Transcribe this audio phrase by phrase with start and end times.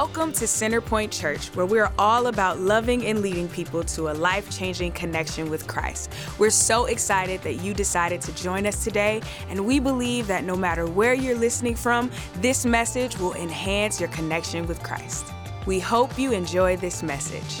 [0.00, 4.48] Welcome to Centerpoint Church, where we're all about loving and leading people to a life
[4.48, 6.12] changing connection with Christ.
[6.38, 10.54] We're so excited that you decided to join us today, and we believe that no
[10.54, 15.26] matter where you're listening from, this message will enhance your connection with Christ.
[15.66, 17.60] We hope you enjoy this message.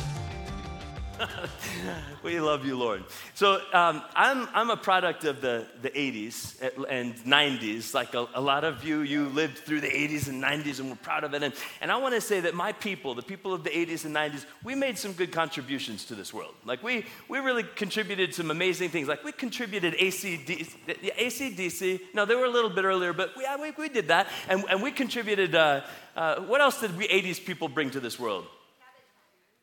[2.22, 3.04] we love you, Lord.
[3.34, 7.94] So um, I'm, I'm a product of the, the 80s and 90s.
[7.94, 10.96] Like a, a, lot of you, you lived through the 80s and 90s and we're
[10.96, 11.42] proud of it.
[11.42, 14.14] And, and I want to say that my people, the people of the 80s and
[14.14, 16.54] 90s, we made some good contributions to this world.
[16.64, 19.08] Like we, we really contributed some amazing things.
[19.08, 22.00] Like we contributed ACD, ACDC.
[22.14, 24.28] No, they were a little bit earlier, but we, we, we did that.
[24.48, 25.82] And, and we contributed, uh,
[26.16, 28.46] uh, what else did we 80s people bring to this world?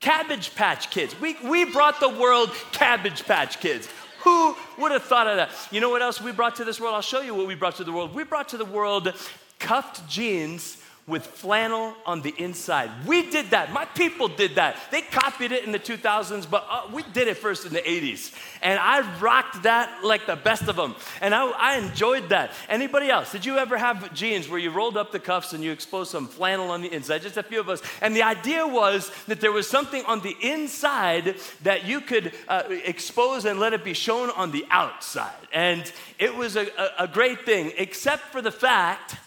[0.06, 1.20] Cabbage Patch Kids.
[1.20, 3.90] We, we brought the world Cabbage Patch Kids.
[4.20, 5.50] Who would have thought of that?
[5.72, 6.94] You know what else we brought to this world?
[6.94, 8.14] I'll show you what we brought to the world.
[8.14, 9.12] We brought to the world
[9.58, 10.78] cuffed jeans
[11.08, 12.90] with flannel on the inside.
[13.06, 13.72] We did that.
[13.72, 14.76] My people did that.
[14.90, 18.34] They copied it in the 2000s, but uh, we did it first in the 80s.
[18.64, 20.96] And I rocked that like the best of them.
[21.22, 22.54] And I, I, enjoyed that.
[22.68, 23.32] Anybody else?
[23.32, 26.28] Did you ever have jeans where you rolled up the cuffs and you exposed some
[26.28, 27.22] flannel on the inside?
[27.22, 27.84] Just a few of us.
[28.02, 32.64] And the idea was that there was something on the inside that you could uh,
[32.84, 35.36] expose and let it be shown on the outside.
[35.54, 39.18] And it was a, a, a great thing, except for the fact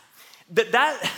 [0.50, 1.12] that, that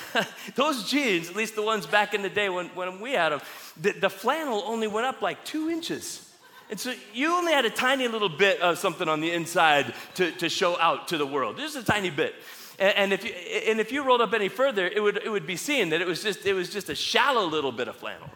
[0.54, 3.40] those jeans, at least the ones back in the day when, when we had them,
[3.80, 6.26] the, the flannel only went up like two inches.
[6.70, 10.30] And so you only had a tiny little bit of something on the inside to,
[10.32, 12.34] to show out to the world, just a tiny bit.
[12.78, 15.46] And, and, if you, and if you rolled up any further, it would, it would
[15.46, 18.30] be seen that it was, just, it was just a shallow little bit of flannel.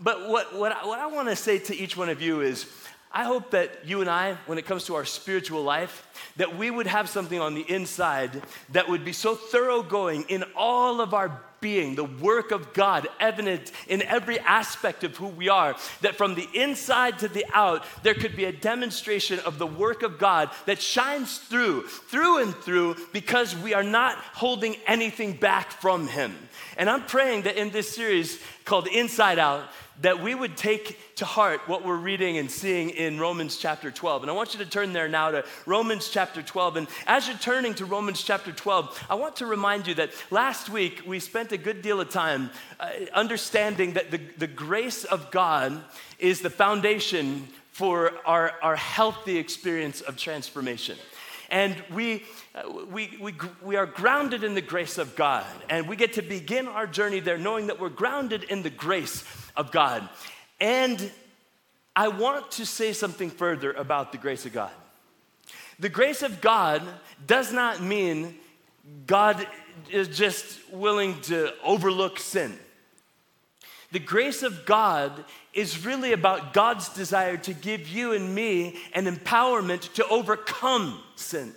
[0.00, 2.66] But what, what, what I want to say to each one of you is
[3.10, 6.06] I hope that you and I, when it comes to our spiritual life,
[6.36, 11.00] that we would have something on the inside that would be so thoroughgoing in all
[11.00, 15.76] of our being, the work of God evident in every aspect of who we are,
[16.02, 20.02] that from the inside to the out, there could be a demonstration of the work
[20.02, 25.72] of God that shines through, through and through, because we are not holding anything back
[25.72, 26.36] from Him.
[26.76, 29.68] And I'm praying that in this series called Inside Out,
[30.00, 34.22] that we would take to heart what we're reading and seeing in Romans chapter 12.
[34.22, 36.76] And I want you to turn there now to Romans chapter 12.
[36.76, 40.68] And as you're turning to Romans chapter 12, I want to remind you that last
[40.70, 45.30] week we spent a good deal of time uh, understanding that the, the grace of
[45.30, 45.82] God
[46.18, 50.96] is the foundation for our, our healthy experience of transformation.
[51.50, 55.46] And we, uh, we, we, we are grounded in the grace of God.
[55.70, 59.24] And we get to begin our journey there knowing that we're grounded in the grace
[59.58, 60.08] of God.
[60.60, 61.10] And
[61.94, 64.70] I want to say something further about the grace of God.
[65.78, 66.82] The grace of God
[67.26, 68.36] does not mean
[69.06, 69.46] God
[69.90, 72.58] is just willing to overlook sin.
[73.90, 79.06] The grace of God is really about God's desire to give you and me an
[79.06, 81.54] empowerment to overcome sin.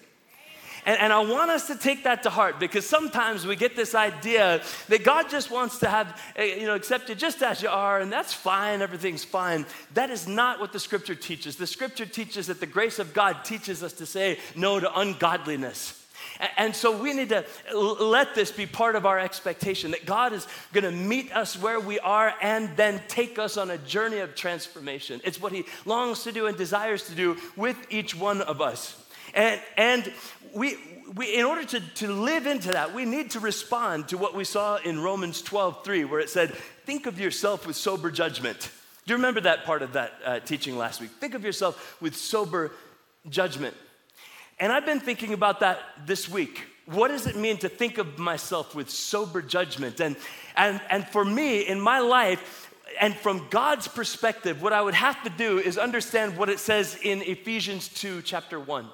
[0.86, 3.94] And, and, I want us to take that to heart because sometimes we get this
[3.94, 7.70] idea that God just wants to have, eh, you know, accept you just as you
[7.70, 9.66] are, and that's fine, everything's fine.
[9.94, 11.56] That is not what the scripture teaches.
[11.56, 16.02] The scripture teaches that the grace of God teaches us to say no to ungodliness.
[16.58, 20.48] And so we need to let this be part of our expectation that God is
[20.74, 24.36] going to meet us where we are and then take us on a journey of
[24.36, 25.22] transformation.
[25.24, 28.98] It's what He longs to do and desires to do with each one of us.
[29.34, 30.12] And, and
[30.54, 30.78] we,
[31.16, 34.44] we, in order to, to live into that, we need to respond to what we
[34.44, 36.54] saw in Romans 12 3, where it said,
[36.86, 38.70] Think of yourself with sober judgment.
[39.06, 41.10] Do you remember that part of that uh, teaching last week?
[41.20, 42.72] Think of yourself with sober
[43.30, 43.76] judgment.
[44.60, 46.68] And I've been thinking about that this week.
[46.86, 50.00] What does it mean to think of myself with sober judgment?
[50.00, 50.16] And,
[50.56, 55.24] and, and for me, in my life, and from God's perspective, what I would have
[55.24, 58.88] to do is understand what it says in Ephesians 2, chapter 1.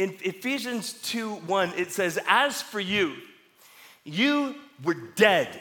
[0.00, 3.16] In Ephesians 2 1, it says, As for you,
[4.02, 5.60] you were dead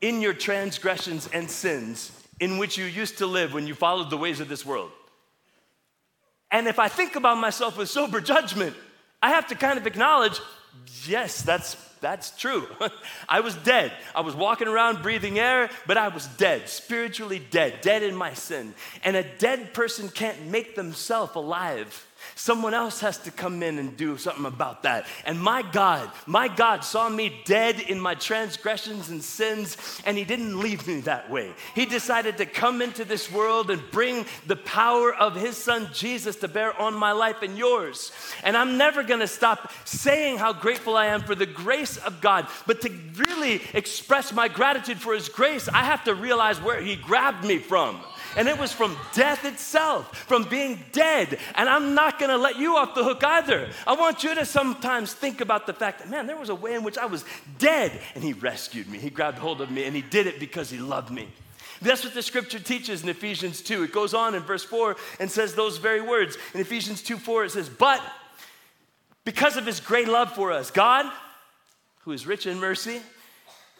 [0.00, 4.16] in your transgressions and sins in which you used to live when you followed the
[4.16, 4.92] ways of this world.
[6.52, 8.76] And if I think about myself with sober judgment,
[9.20, 10.38] I have to kind of acknowledge
[11.04, 12.68] yes, that's, that's true.
[13.28, 13.92] I was dead.
[14.14, 18.34] I was walking around breathing air, but I was dead, spiritually dead, dead in my
[18.34, 18.72] sin.
[19.02, 22.05] And a dead person can't make themselves alive.
[22.34, 25.06] Someone else has to come in and do something about that.
[25.24, 30.24] And my God, my God saw me dead in my transgressions and sins, and He
[30.24, 31.52] didn't leave me that way.
[31.74, 36.36] He decided to come into this world and bring the power of His Son Jesus
[36.36, 38.12] to bear on my life and yours.
[38.42, 42.46] And I'm never gonna stop saying how grateful I am for the grace of God.
[42.66, 46.96] But to really express my gratitude for His grace, I have to realize where He
[46.96, 48.00] grabbed me from
[48.36, 51.38] and it was from death itself, from being dead.
[51.54, 53.68] And I'm not gonna let you off the hook either.
[53.86, 56.74] I want you to sometimes think about the fact that, man, there was a way
[56.74, 57.24] in which I was
[57.58, 58.98] dead, and He rescued me.
[58.98, 61.28] He grabbed hold of me, and He did it because He loved me.
[61.82, 63.84] That's what the scripture teaches in Ephesians 2.
[63.84, 66.36] It goes on in verse 4 and says those very words.
[66.54, 68.02] In Ephesians 2 4, it says, But
[69.24, 71.10] because of his great love for us, God,
[72.00, 73.00] who is rich in mercy,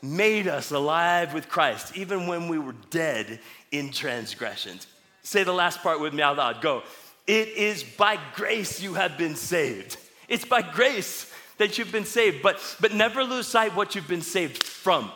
[0.02, 3.40] made us alive with Christ, even when we were dead
[3.72, 4.86] in transgressions.
[5.22, 6.60] Say the last part with me out loud.
[6.60, 6.82] Go.
[7.26, 9.96] It is by grace you have been saved.
[10.28, 14.22] It's by grace that you've been saved, but, but never lose sight what you've been
[14.22, 15.10] saved from.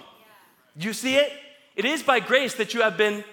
[0.77, 1.33] You see it?
[1.77, 3.25] It is by grace that you have been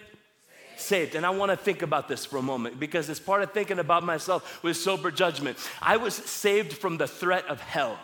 [0.75, 1.16] saved.
[1.16, 3.80] And I want to think about this for a moment because it's part of thinking
[3.80, 5.58] about myself with sober judgment.
[5.81, 7.98] I was saved from the threat of hell.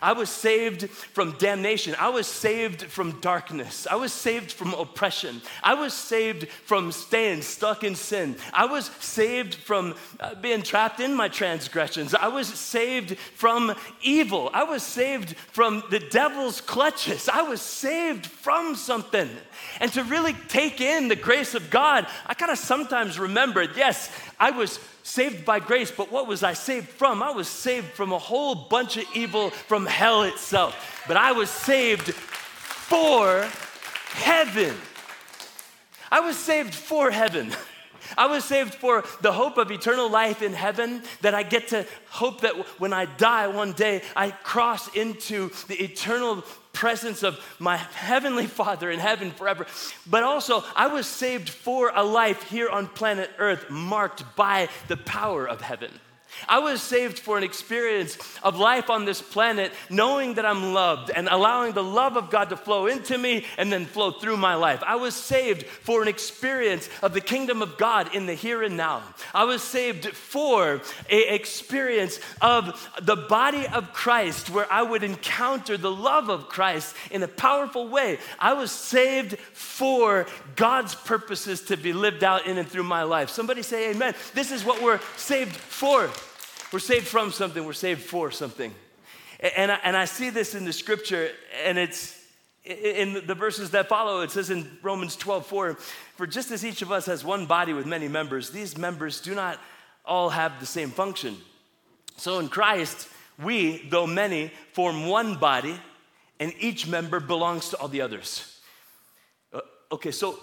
[0.00, 1.94] I was saved from damnation.
[1.98, 3.86] I was saved from darkness.
[3.90, 5.42] I was saved from oppression.
[5.62, 8.36] I was saved from staying stuck in sin.
[8.52, 12.14] I was saved from uh, being trapped in my transgressions.
[12.14, 14.50] I was saved from evil.
[14.52, 17.28] I was saved from the devil's clutches.
[17.28, 19.30] I was saved from something.
[19.80, 24.10] And to really take in the grace of God, I kind of sometimes remember yes,
[24.38, 27.22] I was saved by grace, but what was I saved from?
[27.22, 31.04] I was saved from a whole bunch of evil from hell itself.
[31.08, 33.48] But I was saved for
[34.10, 34.74] heaven.
[36.10, 37.52] I was saved for heaven.
[38.18, 41.86] I was saved for the hope of eternal life in heaven, that I get to
[42.10, 47.76] hope that when I die one day, I cross into the eternal presence of my
[47.76, 49.66] heavenly Father in heaven forever.
[50.06, 54.96] But also, I was saved for a life here on planet Earth marked by the
[54.96, 55.90] power of heaven.
[56.48, 61.10] I was saved for an experience of life on this planet, knowing that I'm loved
[61.10, 64.54] and allowing the love of God to flow into me and then flow through my
[64.54, 64.82] life.
[64.86, 68.76] I was saved for an experience of the kingdom of God in the here and
[68.76, 69.02] now.
[69.34, 75.76] I was saved for an experience of the body of Christ where I would encounter
[75.76, 78.18] the love of Christ in a powerful way.
[78.38, 83.30] I was saved for God's purposes to be lived out in and through my life.
[83.30, 84.14] Somebody say amen.
[84.34, 86.10] This is what we're saved for.
[86.72, 88.74] We're saved from something, we're saved for something.
[89.56, 91.30] And I, and I see this in the scripture,
[91.64, 92.18] and it's
[92.64, 94.20] in the verses that follow.
[94.20, 95.74] It says in Romans 12, 4,
[96.16, 99.34] for just as each of us has one body with many members, these members do
[99.34, 99.58] not
[100.04, 101.36] all have the same function.
[102.16, 103.08] So in Christ,
[103.42, 105.78] we, though many, form one body,
[106.40, 108.60] and each member belongs to all the others.
[109.52, 109.60] Uh,
[109.90, 110.38] okay, so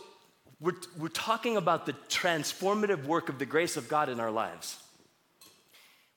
[0.59, 4.77] we're, we're talking about the transformative work of the grace of God in our lives.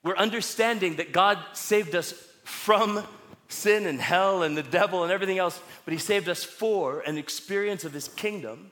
[0.03, 2.13] We're understanding that God saved us
[2.43, 3.03] from
[3.47, 7.17] sin and hell and the devil and everything else, but He saved us for an
[7.17, 8.71] experience of His kingdom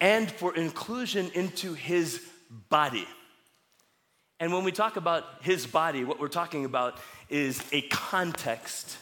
[0.00, 2.20] and for inclusion into His
[2.68, 3.06] body.
[4.40, 8.96] And when we talk about His body, what we're talking about is a context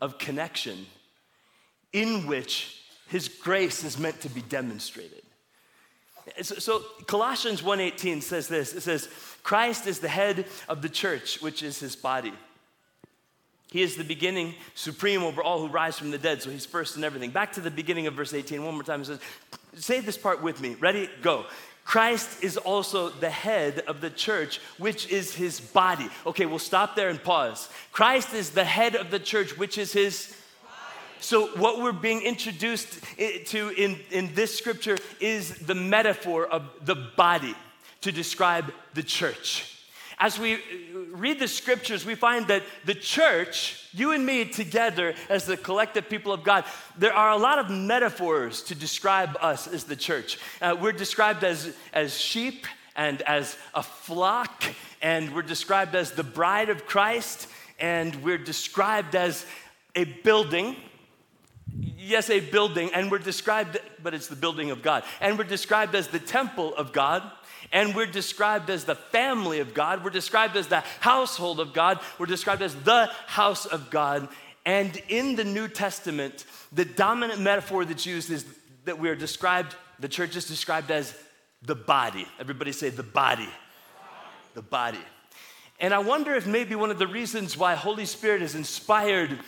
[0.00, 0.86] of connection
[1.92, 5.22] in which His grace is meant to be demonstrated.
[6.42, 8.74] So, so Colossians 1:18 says this.
[8.74, 9.08] It says,
[9.42, 12.32] Christ is the head of the church, which is his body.
[13.70, 16.42] He is the beginning, supreme over all who rise from the dead.
[16.42, 17.30] So he's first in everything.
[17.30, 19.00] Back to the beginning of verse 18, one more time.
[19.00, 19.20] It says,
[19.74, 20.76] Say this part with me.
[20.78, 21.08] Ready?
[21.22, 21.46] Go.
[21.84, 26.08] Christ is also the head of the church, which is his body.
[26.26, 27.68] Okay, we'll stop there and pause.
[27.92, 30.36] Christ is the head of the church, which is his
[31.22, 36.96] so, what we're being introduced to in, in this scripture is the metaphor of the
[36.96, 37.54] body
[38.02, 39.68] to describe the church.
[40.18, 40.60] As we
[41.10, 46.08] read the scriptures, we find that the church, you and me together as the collective
[46.08, 46.64] people of God,
[46.96, 50.38] there are a lot of metaphors to describe us as the church.
[50.60, 54.62] Uh, we're described as, as sheep and as a flock,
[55.00, 57.48] and we're described as the bride of Christ,
[57.80, 59.44] and we're described as
[59.96, 60.76] a building
[61.96, 65.04] yes, a building, and we're described, but it's the building of God.
[65.20, 67.22] And we're described as the temple of God,
[67.70, 70.02] and we're described as the family of God.
[70.02, 72.00] We're described as the household of God.
[72.18, 74.28] We're described as the house of God.
[74.64, 78.44] And in the New Testament, the dominant metaphor that's used is
[78.84, 81.14] that we are described, the church is described as
[81.62, 82.26] the body.
[82.40, 83.48] Everybody say the body.
[84.54, 84.98] The body.
[85.80, 89.38] And I wonder if maybe one of the reasons why Holy Spirit has inspired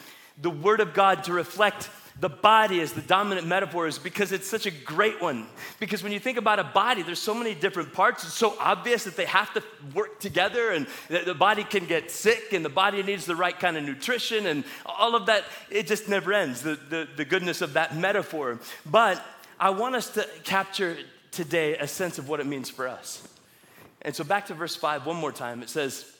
[0.40, 1.88] the Word of God to reflect
[2.24, 5.46] the body as the dominant metaphor is because it's such a great one.
[5.78, 8.24] Because when you think about a body, there's so many different parts.
[8.24, 9.62] It's so obvious that they have to
[9.92, 13.76] work together, and the body can get sick, and the body needs the right kind
[13.76, 15.44] of nutrition, and all of that.
[15.68, 18.58] It just never ends, the, the, the goodness of that metaphor.
[18.86, 19.22] But
[19.60, 20.96] I want us to capture
[21.30, 23.28] today a sense of what it means for us.
[24.00, 25.62] And so back to verse 5 one more time.
[25.62, 26.10] It says,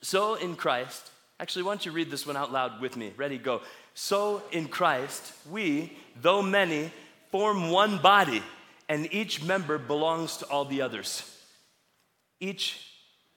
[0.00, 1.11] So in Christ,
[1.42, 3.12] actually, why don't you read this one out loud with me?
[3.16, 3.62] Ready, go.
[3.94, 6.92] So in Christ, we, though many,
[7.32, 8.42] form one body,
[8.88, 11.28] and each member belongs to all the others.
[12.38, 12.88] Each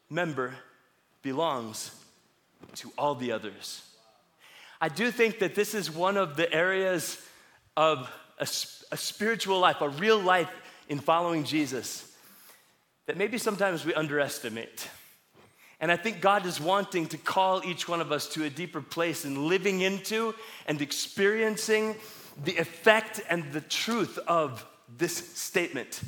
[0.08, 0.54] member
[1.24, 1.92] belongs
[2.76, 3.82] to all the others.
[4.80, 7.20] I do think that this is one of the areas
[7.76, 8.08] of
[8.38, 8.48] a,
[8.92, 10.50] a, spiritual life, a real life
[10.90, 12.12] in following Jesus,
[13.08, 14.90] that maybe sometimes we underestimate.
[15.80, 18.82] And I think God is wanting to call each one of us to a deeper
[18.82, 20.34] place in living into
[20.68, 21.96] and experiencing
[22.44, 24.66] the effect and the truth of
[24.98, 26.02] this statement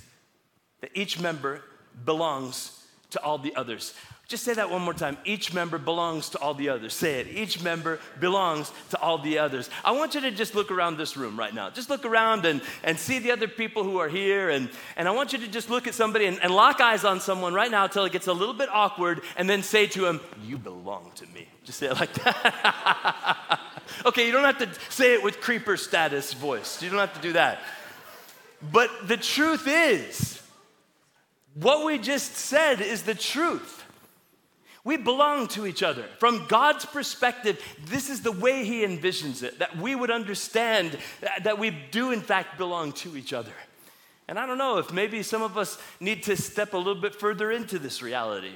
[0.81, 1.61] that each member
[2.05, 3.93] belongs to all the others.
[4.27, 5.17] Just say that one more time.
[5.23, 6.93] Each member belongs to all the others.
[6.93, 7.27] Say it.
[7.27, 9.69] Each member belongs to all the others.
[9.85, 11.69] I want you to just look around this room right now.
[11.69, 14.49] Just look around and, and see the other people who are here.
[14.49, 17.21] And, and I want you to just look at somebody and, and lock eyes on
[17.21, 20.19] someone right now until it gets a little bit awkward and then say to him,
[20.43, 21.47] You belong to me.
[21.63, 23.59] Just say it like that.
[24.05, 26.83] okay, you don't have to say it with creeper status voice.
[26.83, 27.59] You don't have to do that.
[28.73, 30.41] But the truth is,
[31.53, 33.85] what we just said is the truth.
[34.87, 36.05] We belong to each other.
[36.17, 40.97] From God's perspective, this is the way He envisions it that we would understand
[41.43, 43.51] that we do, in fact, belong to each other.
[44.29, 47.13] And I don't know if maybe some of us need to step a little bit
[47.13, 48.53] further into this reality.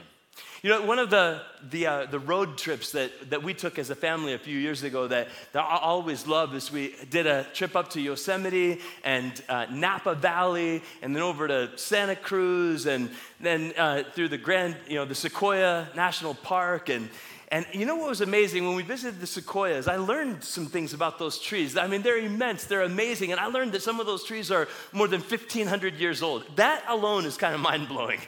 [0.64, 1.42] You know, one of the,
[1.72, 4.84] the, uh, the road trips that, that we took as a family a few years
[4.84, 9.42] ago that, that I always love is we did a trip up to Yosemite and
[9.50, 14.78] uh, Napa Valley and then over to Santa Cruz and then uh, through the Grand,
[14.88, 16.90] you know, the Sequoia National Park.
[16.90, 17.10] And,
[17.52, 18.64] and you know what was amazing?
[18.64, 21.76] When we visited the sequoias, I learned some things about those trees.
[21.76, 23.32] I mean, they're immense, they're amazing.
[23.32, 26.46] And I learned that some of those trees are more than 1,500 years old.
[26.56, 28.20] That alone is kind of mind blowing.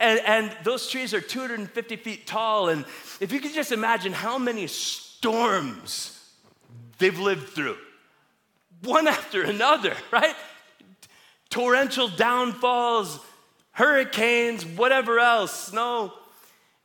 [0.00, 2.70] And, and those trees are 250 feet tall.
[2.70, 2.86] And
[3.20, 6.18] if you could just imagine how many storms
[6.98, 7.76] they've lived through,
[8.82, 10.34] one after another, right?
[11.50, 13.20] Torrential downfalls,
[13.72, 16.14] hurricanes, whatever else, snow.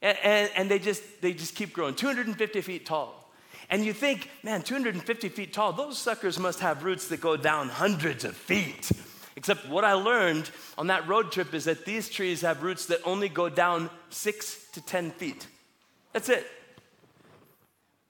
[0.02, 3.32] And, and, and, they, just, they just keep growing, 250 feet tall.
[3.70, 7.70] And you think, man, 250 feet tall, those suckers must have roots that go down
[7.70, 8.92] hundreds of feet.
[9.38, 13.02] Except what I learned on that road trip is that these trees have roots that
[13.04, 15.48] only go down six to 10 feet.
[16.14, 16.48] That's it.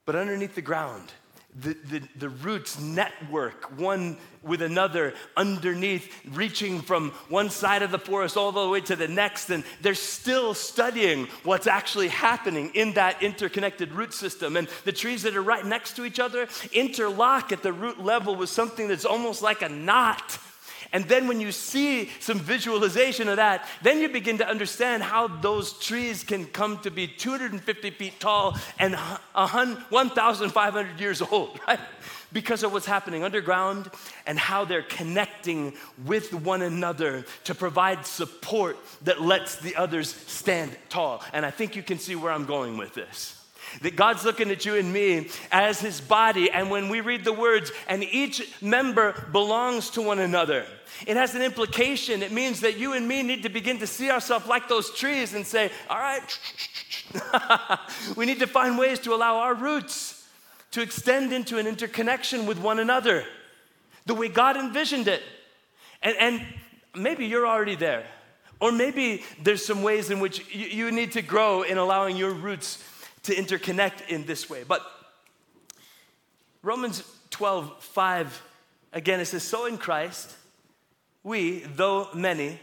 [0.05, 1.11] But underneath the ground,
[1.59, 7.97] the, the, the, roots network one with another underneath, reaching from one side of the
[7.97, 9.49] forest all the way to the next.
[9.49, 14.57] And they're still studying what's actually happening in that interconnected root system.
[14.57, 18.35] And the trees that are right next to each other interlock at the root level
[18.35, 20.37] with something that's almost like a knot
[20.91, 25.27] and then when you see some visualization of that, then you begin to understand how
[25.27, 31.79] those trees can come to be 250 feet tall and 1,500 years old, right?
[32.33, 33.89] Because of what's happening underground
[34.25, 35.73] and how they're connecting
[36.05, 41.23] with one another to provide support that lets the others stand tall.
[41.33, 43.34] And I think you can see where I'm going with this.
[43.81, 47.33] That God's looking at you and me as his body, and when we read the
[47.33, 50.65] words, and each member belongs to one another,
[51.05, 52.23] it has an implication.
[52.23, 55.33] It means that you and me need to begin to see ourselves like those trees
[55.33, 56.39] and say, all right,
[58.15, 60.25] we need to find ways to allow our roots
[60.71, 63.25] to extend into an interconnection with one another
[64.05, 65.23] the way God envisioned it.
[66.01, 66.45] And, and
[66.93, 68.05] maybe you're already there.
[68.59, 72.31] Or maybe there's some ways in which you, you need to grow in allowing your
[72.31, 72.83] roots
[73.25, 74.63] to interconnect in this way.
[74.67, 74.81] But
[76.61, 78.41] Romans 12, 5,
[78.93, 80.35] again, it says, So in Christ,
[81.23, 82.59] we, though many,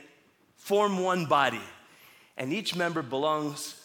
[0.56, 1.60] form one body,
[2.36, 3.80] and each member belongs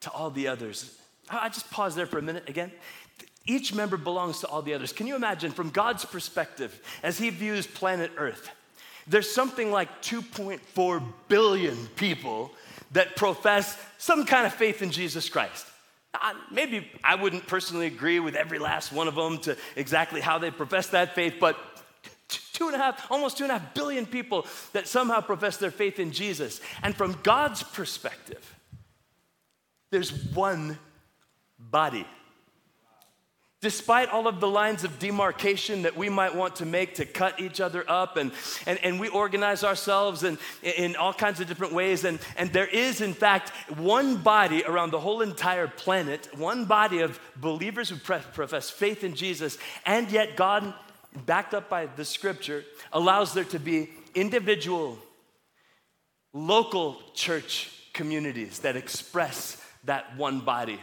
[0.00, 0.98] to all the others.
[1.30, 2.72] I just pause there for a minute again.
[3.46, 4.92] Each member belongs to all the others.
[4.92, 8.50] Can you imagine, from God's perspective, as He views planet Earth,
[9.06, 12.52] there's something like 2.4 billion people
[12.92, 15.66] that profess some kind of faith in Jesus Christ.
[16.14, 20.38] I, maybe I wouldn't personally agree with every last one of them to exactly how
[20.38, 21.56] they profess that faith, but
[22.28, 25.70] two and a half, almost two and a half billion people that somehow profess their
[25.70, 26.60] faith in Jesus.
[26.82, 28.54] And from God's perspective,
[29.90, 30.78] there's one
[31.58, 32.06] body.
[33.64, 37.40] Despite all of the lines of demarcation that we might want to make to cut
[37.40, 38.30] each other up, and,
[38.66, 42.66] and, and we organize ourselves in, in all kinds of different ways, and, and there
[42.66, 47.96] is, in fact, one body around the whole entire planet, one body of believers who
[47.96, 49.56] profess faith in Jesus,
[49.86, 50.74] and yet God,
[51.24, 54.98] backed up by the scripture, allows there to be individual,
[56.34, 60.78] local church communities that express that one body.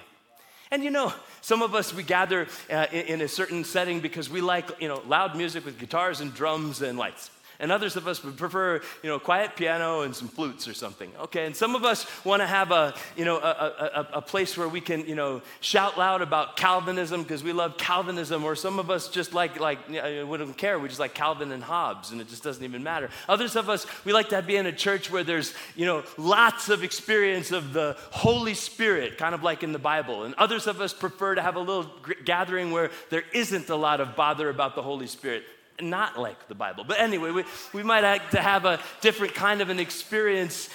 [0.71, 4.29] And you know, some of us, we gather uh, in, in, a certain setting because
[4.29, 7.29] we like, you know, loud music with guitars and drums and lights.
[7.61, 11.11] And others of us would prefer, you know, quiet piano and some flutes or something.
[11.21, 14.57] Okay, and some of us want to have a, you know, a, a, a, place
[14.57, 18.43] where we can, you know, shout loud about Calvinism because we love Calvinism.
[18.43, 20.79] Or some of us just like, like, we don't care.
[20.79, 23.11] We just like Calvin and Hobbes, and it just doesn't even matter.
[23.29, 26.69] Others of us, we like to be in a church where there's, you know, lots
[26.69, 30.23] of experience of the Holy Spirit, kind of like in the Bible.
[30.23, 31.91] And others of us prefer to have a little
[32.25, 35.43] gathering where there isn't a lot of bother about the Holy Spirit
[35.81, 36.83] not like the Bible.
[36.83, 40.69] But anyway, we, we might have to have a different kind of an experience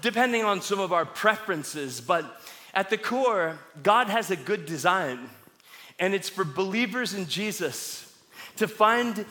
[0.00, 2.00] depending on some of our preferences.
[2.00, 2.24] But
[2.74, 5.30] at the core, God has a good design,
[5.98, 8.04] and it's for believers in Jesus
[8.56, 9.24] to find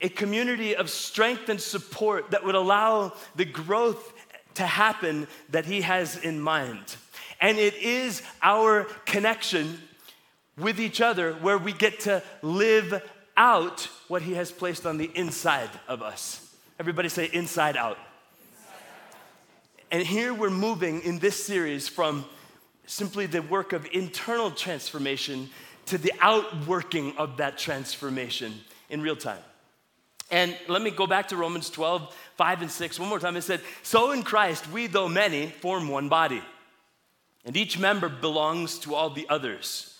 [0.00, 4.12] a community of strength and support that would allow the growth
[4.54, 6.96] to happen that He has in mind.
[7.40, 9.78] And it is our connection
[10.58, 13.02] with each other where we get to live
[13.36, 16.54] out what He has placed on the inside of us.
[16.78, 17.98] Everybody say, inside out.
[19.90, 22.24] And here we're moving in this series from
[22.86, 25.50] simply the work of internal transformation
[25.86, 28.54] to the outworking of that transformation
[28.88, 29.42] in real time.
[30.30, 33.36] And let me go back to Romans 12, 5 and 6 one more time.
[33.36, 36.42] It said, So in Christ, we, though many, form one body,
[37.44, 39.98] and each member belongs to all the others.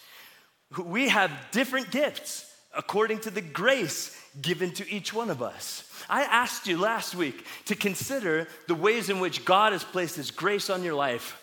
[0.82, 5.88] We have different gifts according to the grace given to each one of us.
[6.08, 10.30] I asked you last week to consider the ways in which God has placed His
[10.30, 11.38] grace on your life.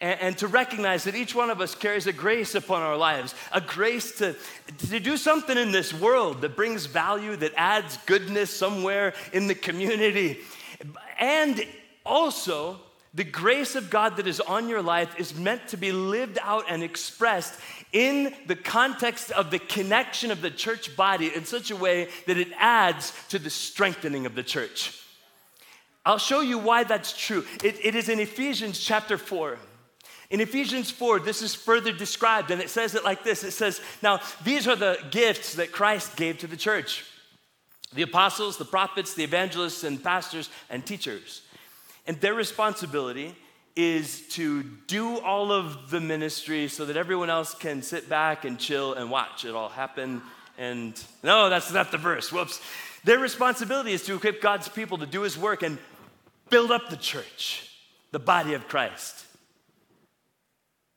[0.00, 3.34] And, and, to recognize that each one of us carries a grace upon our lives,
[3.50, 4.36] a grace to,
[4.90, 9.56] to do something in this world that brings value, that adds goodness somewhere in the
[9.56, 10.38] community.
[11.18, 11.64] And
[12.06, 12.78] also,
[13.14, 16.64] the grace of God that is on your life is meant to be lived out
[16.68, 17.58] and expressed
[17.92, 22.36] in the context of the connection of the church body in such a way that
[22.36, 25.02] it adds to the strengthening of the church.
[26.04, 27.44] I'll show you why that's true.
[27.62, 29.58] it, it is in Ephesians chapter 4.
[30.30, 33.80] In Ephesians 4, this is further described, and it says it like this It says,
[34.02, 37.04] Now, these are the gifts that Christ gave to the church
[37.94, 41.40] the apostles, the prophets, the evangelists, and pastors and teachers.
[42.08, 43.36] And their responsibility
[43.76, 48.58] is to do all of the ministry so that everyone else can sit back and
[48.58, 50.22] chill and watch it all happen.
[50.56, 52.32] And no, that's not the verse.
[52.32, 52.60] Whoops.
[53.04, 55.78] Their responsibility is to equip God's people to do his work and
[56.48, 57.70] build up the church,
[58.10, 59.26] the body of Christ.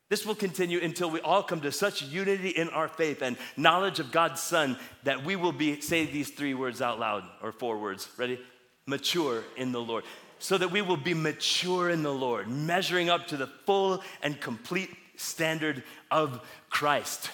[0.08, 4.00] This will continue until we all come to such unity in our faith and knowledge
[4.00, 7.78] of God's Son that we will be, say these three words out loud, or four
[7.78, 8.08] words.
[8.16, 8.40] Ready?
[8.86, 10.04] Mature in the Lord
[10.42, 14.40] so that we will be mature in the Lord, measuring up to the full and
[14.40, 17.30] complete standard of Christ.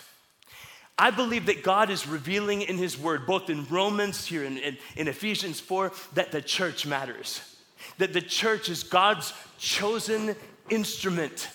[0.99, 4.77] I believe that God is revealing in His Word, both in Romans, here in, in,
[4.95, 7.41] in, Ephesians 4, that the church matters.
[7.97, 10.37] That the church is God's chosen
[10.69, 11.49] instrument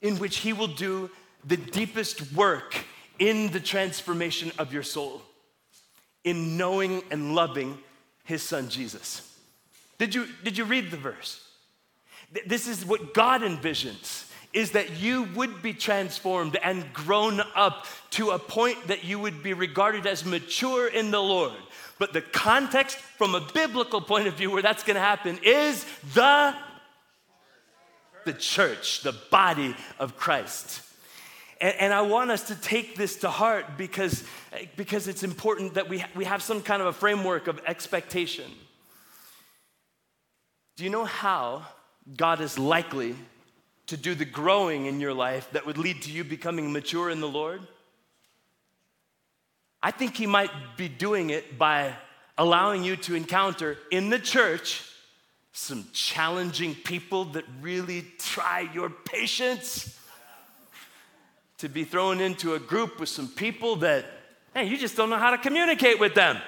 [0.00, 1.10] in which He will do
[1.44, 2.76] the deepest work
[3.18, 5.22] in the transformation of your soul,
[6.22, 7.78] in knowing and loving
[8.22, 9.31] His Son Jesus.
[10.02, 11.40] Did you, did you read the verse?
[12.44, 18.30] This is what God envisions is that you would be transformed and grown up to
[18.30, 21.52] a point that you would be regarded as mature in the Lord.
[22.00, 25.86] But the context from a biblical point of view where that's going to happen is
[26.14, 26.52] the
[28.24, 30.82] the church, the body of Christ.
[31.60, 34.24] And, and, I want us to take this to heart because,
[34.76, 38.50] because it's important that we, we have some kind of a framework of expectation.
[40.76, 41.66] Do you know how
[42.16, 43.14] God is likely
[43.86, 47.20] to do the growing in your life that would lead to you becoming mature in
[47.20, 47.60] the Lord?
[49.82, 51.94] I think He might be doing it by
[52.38, 54.82] allowing you to encounter in the church
[55.52, 59.98] some challenging people that really try your patience.
[61.58, 64.04] To be thrown into a group with some people that,
[64.54, 66.38] hey, you just don't know how to communicate with them.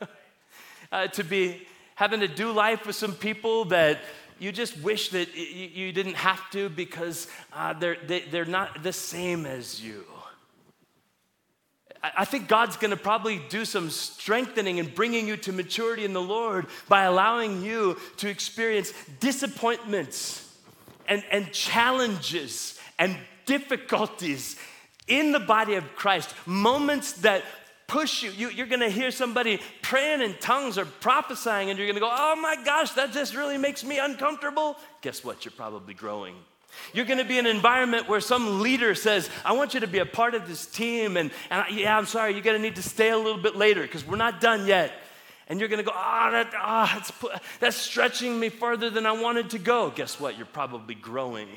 [0.92, 3.98] uh, to be having to do life with some people that
[4.38, 8.44] you just wish that you, didn't have to because uh, they're, they, are they are
[8.44, 10.04] not the same as you.
[12.02, 16.20] I think God's gonna probably do some strengthening and bringing you to maturity in the
[16.20, 20.54] Lord by allowing you to experience disappointments
[21.08, 24.56] and, and challenges and difficulties
[25.08, 27.42] in the body of Christ, moments that
[27.86, 28.48] push you.
[28.48, 32.36] you are gonna hear somebody praying in tongues or prophesying, and you're gonna go, Oh
[32.36, 34.76] my gosh, that just really makes me uncomfortable.
[35.02, 35.44] Guess what?
[35.44, 36.34] You're probably growing.
[36.92, 39.86] You're going to be in an environment where some leader says, I want you to
[39.86, 41.16] be a part of this team.
[41.16, 43.56] And, and I, yeah, I'm sorry, you're going to need to stay a little bit
[43.56, 44.92] later because we're not done yet.
[45.48, 47.12] And you're going to go, ah, oh, that, oh, that's,
[47.60, 49.90] that's stretching me farther than I wanted to go.
[49.90, 50.36] Guess what?
[50.36, 51.48] You're probably growing.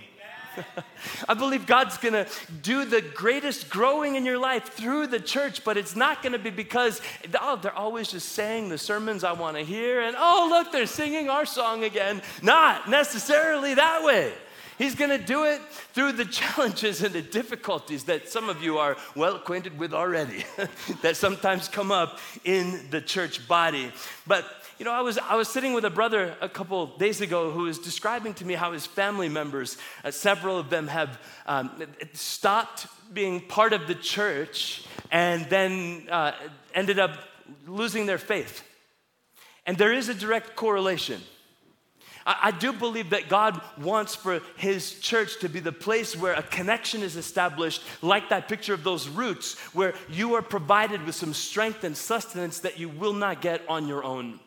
[1.28, 2.28] I believe God's gonna
[2.62, 6.50] do the greatest growing in your life through the church, but it's not gonna be
[6.50, 7.02] because,
[7.40, 11.30] oh, they're always just saying the sermons I wanna hear, and oh, look, they're singing
[11.30, 12.22] our song again.
[12.42, 14.34] Not necessarily that way.
[14.80, 15.62] He's to do it
[15.94, 20.46] through the challenges and the difficulties that some of you are well acquainted with already,
[21.02, 23.92] that sometimes come up in the church body.
[24.26, 24.46] But
[24.80, 27.64] you know, I was, I was sitting with a brother a couple days ago who
[27.64, 32.88] was describing to me how his family members, uh, several of them have um, stopped
[33.14, 36.32] being part of the church and then uh,
[36.74, 37.12] ended up
[37.68, 38.64] losing their faith.
[39.66, 41.22] And there is a direct correlation.
[42.26, 46.36] I, I do believe that God wants for His church to be the place where
[46.36, 51.16] a connection is established, like that picture of those roots, where you are provided with
[51.16, 54.40] some strength and sustenance that you will not get on your own.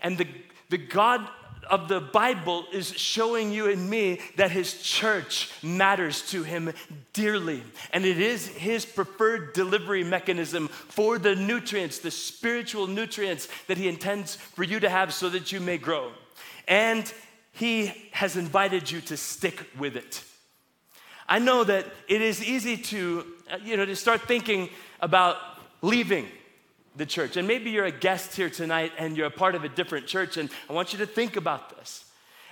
[0.00, 0.26] And the,
[0.70, 1.28] the God
[1.68, 6.72] of the Bible is showing you and me that his church matters to him
[7.12, 7.62] dearly.
[7.92, 13.86] And it is his preferred delivery mechanism for the nutrients, the spiritual nutrients that he
[13.86, 16.12] intends for you to have so that you may grow
[16.68, 17.12] and
[17.52, 20.22] He has invited you to stick with it.
[21.28, 25.36] I know that it is easy to, uh, you know, to start thinking about
[25.82, 26.28] leaving
[26.98, 27.36] the church.
[27.36, 30.36] And maybe you're a guest here tonight and you're a part of a different church,
[30.36, 32.04] and I want you to think about this.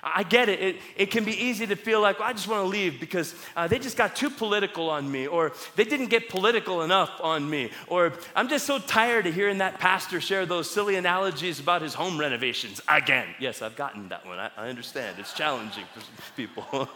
[0.08, 0.60] I get it.
[0.60, 3.34] It, it can be easy to feel like, well, I just want to leave because
[3.56, 7.48] uh, they just got too political on me, or they didn't get political enough on
[7.50, 11.82] me, or I'm just so tired of hearing that pastor share those silly analogies about
[11.82, 13.26] his home renovations again.
[13.40, 14.38] Yes, I've gotten that one.
[14.38, 15.16] I, I understand.
[15.18, 16.02] It's challenging for
[16.36, 16.88] people.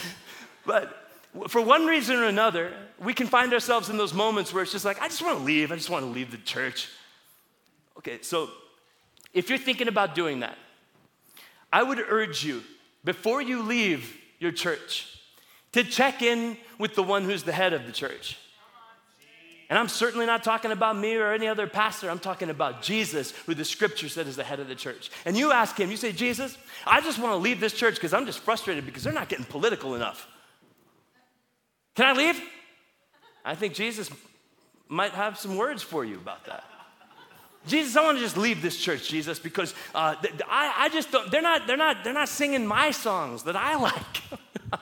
[0.66, 1.01] but
[1.48, 4.84] for one reason or another, we can find ourselves in those moments where it's just
[4.84, 5.72] like, I just want to leave.
[5.72, 6.88] I just want to leave the church.
[7.98, 8.50] Okay, so
[9.32, 10.58] if you're thinking about doing that,
[11.72, 12.62] I would urge you,
[13.04, 15.18] before you leave your church,
[15.72, 18.38] to check in with the one who's the head of the church.
[19.70, 22.10] And I'm certainly not talking about me or any other pastor.
[22.10, 25.10] I'm talking about Jesus, who the scripture said is the head of the church.
[25.24, 28.12] And you ask him, you say, Jesus, I just want to leave this church because
[28.12, 30.28] I'm just frustrated because they're not getting political enough.
[31.94, 32.40] Can I leave?
[33.44, 34.10] I think Jesus
[34.88, 36.64] might have some words for you about that.
[37.66, 41.12] Jesus, I want to just leave this church, Jesus, because uh, th- I, I just
[41.12, 44.22] don't, they're not, they're, not, they're not singing my songs that I like.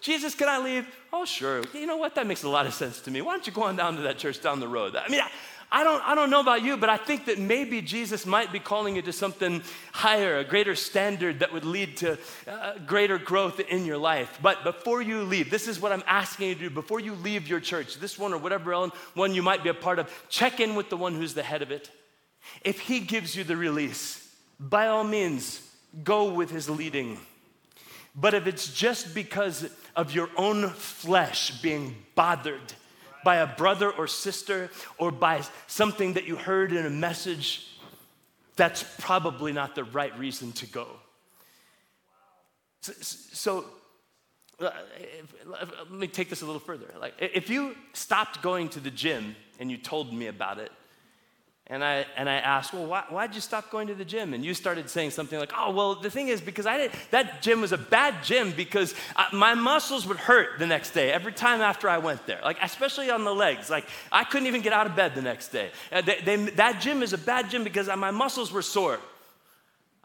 [0.00, 0.86] Jesus, can I leave?
[1.12, 1.62] Oh, sure.
[1.74, 2.14] You know what?
[2.14, 3.20] That makes a lot of sense to me.
[3.20, 4.96] Why don't you go on down to that church down the road?
[4.96, 5.30] I mean, I,
[5.70, 8.58] I don't, I don't know about you, but I think that maybe Jesus might be
[8.58, 13.60] calling you to something higher, a greater standard that would lead to uh, greater growth
[13.60, 14.38] in your life.
[14.40, 16.70] But before you leave, this is what I'm asking you to do.
[16.70, 19.98] Before you leave your church, this one or whatever one you might be a part
[19.98, 21.90] of, check in with the one who's the head of it.
[22.62, 24.26] If he gives you the release,
[24.58, 25.60] by all means,
[26.02, 27.18] go with his leading.
[28.14, 32.72] But if it's just because of your own flesh being bothered,
[33.24, 37.66] by a brother or sister or by something that you heard in a message,
[38.56, 40.88] that's probably not the right reason to go.
[42.80, 43.64] So, so
[44.60, 44.70] uh,
[45.48, 46.92] let me take this a little further.
[47.00, 50.72] Like, if you stopped going to the gym and you told me about it,
[51.70, 54.32] and I, and I asked, well, why, why'd you stop going to the gym?
[54.32, 57.42] And you started saying something like, oh, well, the thing is, because I did, that
[57.42, 61.32] gym was a bad gym because I, my muscles would hurt the next day every
[61.32, 63.68] time after I went there, like, especially on the legs.
[63.68, 65.70] Like, I couldn't even get out of bed the next day.
[65.92, 68.98] Uh, they, they, that gym is a bad gym because my muscles were sore.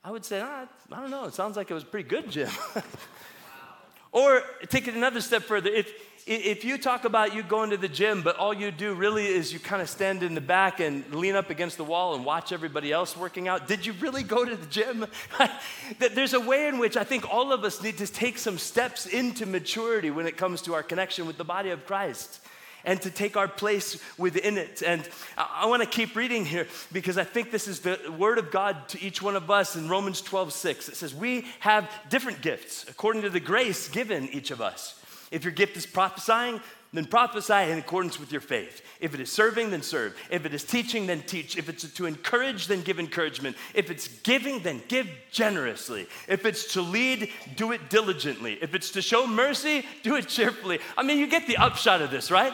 [0.03, 2.29] I would say, oh, I don't know, it sounds like it was a pretty good
[2.29, 2.49] gym.
[4.11, 5.69] or take it another step further.
[5.69, 5.93] If,
[6.25, 9.51] if you talk about you going to the gym, but all you do really is
[9.51, 12.53] you kind of stand in the back and lean up against the wall and watch
[12.53, 15.05] everybody else working out, did you really go to the gym?
[15.99, 19.05] There's a way in which I think all of us need to take some steps
[19.05, 22.39] into maturity when it comes to our connection with the body of Christ.
[22.85, 24.83] and to take our place within it.
[24.85, 25.07] And
[25.37, 28.89] I, want to keep reading here because I think this is the word of God
[28.89, 30.89] to each one of us in Romans 12 6.
[30.89, 34.99] It says, We have different gifts according to the grace given each of us.
[35.33, 36.61] If your gift is prophesying,
[36.93, 38.83] then prophesy in accordance with your faith.
[38.99, 40.15] If it is serving, then serve.
[40.29, 41.57] If it is teaching, then teach.
[41.57, 43.57] If it's to encourage, then give encouragement.
[43.73, 46.07] If it's giving, then give generously.
[46.27, 48.59] If it's to lead, do it diligently.
[48.61, 50.79] If it's to show mercy, do it cheerfully.
[50.95, 52.53] I mean, you get the upshot of this, right?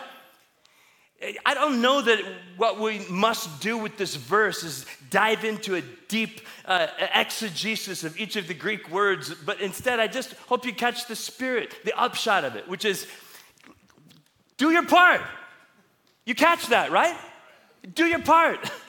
[1.45, 2.19] I don't know that
[2.55, 8.17] what we must do with this verse is dive into a deep uh, exegesis of
[8.17, 11.99] each of the Greek words, but instead, I just hope you catch the spirit, the
[11.99, 13.05] upshot of it, which is
[14.57, 15.21] do your part.
[16.25, 17.17] You catch that, right?
[17.95, 18.69] Do your part.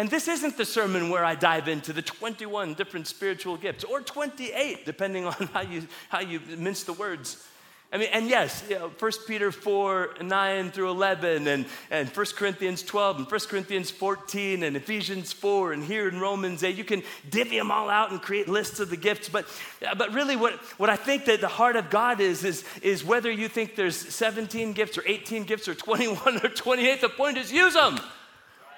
[0.00, 4.00] And this isn't the sermon where I dive into the 21 different spiritual gifts, or
[4.00, 7.46] 28, depending on how you, how you mince the words.
[7.92, 12.26] I mean, and yes, you know, 1 Peter 4, 9 through 11, and, and 1
[12.36, 16.84] Corinthians 12, and 1 Corinthians 14, and Ephesians 4, and here in Romans 8, you
[16.84, 19.28] can divvy them all out and create lists of the gifts.
[19.28, 19.46] But,
[19.84, 23.04] uh, but really, what, what I think that the heart of God is, is, is
[23.04, 27.38] whether you think there's 17 gifts, or 18 gifts, or 21 or 28, the point
[27.38, 27.98] is use them.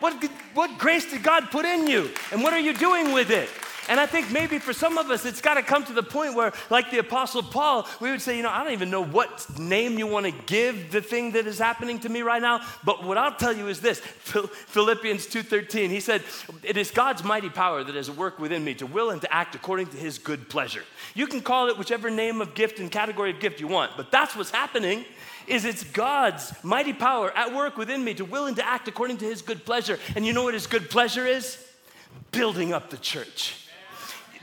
[0.00, 0.14] What,
[0.54, 2.10] what grace did God put in you?
[2.32, 3.50] And what are you doing with it?
[3.88, 6.34] And I think maybe for some of us, it's got to come to the point
[6.34, 9.46] where, like the Apostle Paul, we would say, you know, I don't even know what
[9.58, 12.60] name you want to give the thing that is happening to me right now.
[12.84, 16.22] But what I'll tell you is this Philippians 2.13, he said,
[16.62, 19.56] it is God's mighty power that has worked within me to will and to act
[19.56, 20.84] according to his good pleasure.
[21.14, 24.12] You can call it whichever name of gift and category of gift you want, but
[24.12, 25.04] that's what's happening
[25.48, 29.16] is it's God's mighty power at work within me to will and to act according
[29.18, 29.98] to his good pleasure.
[30.14, 31.58] And you know what his good pleasure is?
[32.30, 33.61] Building up the church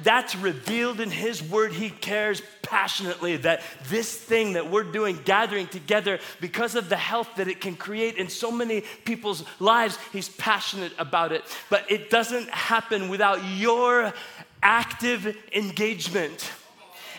[0.03, 1.73] that's revealed in His Word.
[1.73, 7.29] He cares passionately that this thing that we're doing, gathering together, because of the health
[7.37, 11.43] that it can create in so many people's lives, He's passionate about it.
[11.69, 14.13] But it doesn't happen without your
[14.61, 16.51] active engagement.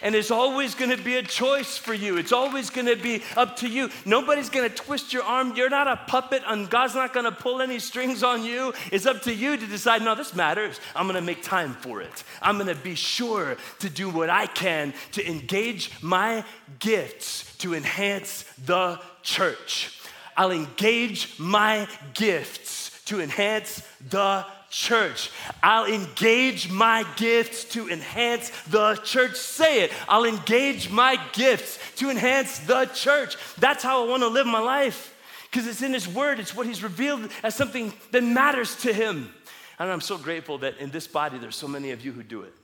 [0.03, 2.17] And it's always gonna be a choice for you.
[2.17, 3.91] It's always gonna be up to you.
[4.05, 5.55] Nobody's gonna twist your arm.
[5.57, 8.73] You're not a puppet, and God's not gonna pull any strings on you.
[8.91, 10.81] It's up to you to decide, no, this matters.
[10.95, 12.25] I'm gonna make time for it.
[12.41, 16.45] I'm gonna be sure to do what I can to engage my
[16.79, 20.01] gifts to enhance the church.
[20.37, 25.31] I'll engage my gifts to enhance the church.
[25.63, 29.37] I'll engage my gifts to enhance the church.
[29.37, 29.93] Say it.
[30.09, 33.37] I'll engage my gifts to enhance the church.
[33.59, 35.15] That's how I want to live my life
[35.51, 39.35] because it's in His Word, it's what He's revealed as something that matters to Him.
[39.79, 42.43] And I'm so grateful that in this body, there's so many of you who do
[42.43, 42.55] it.